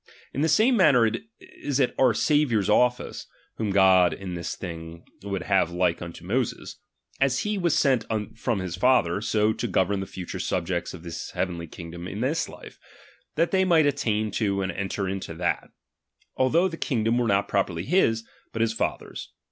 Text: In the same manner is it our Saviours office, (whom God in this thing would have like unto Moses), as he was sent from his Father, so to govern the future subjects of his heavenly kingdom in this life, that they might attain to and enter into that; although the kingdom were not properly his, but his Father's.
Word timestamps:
In 0.33 0.41
the 0.41 0.49
same 0.49 0.75
manner 0.77 1.11
is 1.39 1.79
it 1.79 1.93
our 1.99 2.15
Saviours 2.15 2.71
office, 2.71 3.27
(whom 3.57 3.69
God 3.69 4.13
in 4.13 4.33
this 4.33 4.55
thing 4.55 5.05
would 5.23 5.43
have 5.43 5.69
like 5.69 6.01
unto 6.01 6.25
Moses), 6.25 6.77
as 7.19 7.41
he 7.41 7.55
was 7.55 7.77
sent 7.77 8.05
from 8.35 8.59
his 8.61 8.75
Father, 8.75 9.21
so 9.21 9.53
to 9.53 9.67
govern 9.67 9.99
the 9.99 10.07
future 10.07 10.39
subjects 10.39 10.95
of 10.95 11.03
his 11.03 11.29
heavenly 11.35 11.67
kingdom 11.67 12.07
in 12.07 12.19
this 12.21 12.49
life, 12.49 12.79
that 13.35 13.51
they 13.51 13.63
might 13.63 13.85
attain 13.85 14.31
to 14.31 14.63
and 14.63 14.71
enter 14.71 15.07
into 15.07 15.35
that; 15.35 15.69
although 16.35 16.67
the 16.67 16.77
kingdom 16.77 17.19
were 17.19 17.27
not 17.27 17.47
properly 17.47 17.83
his, 17.85 18.23
but 18.51 18.61
his 18.63 18.73
Father's. 18.73 19.31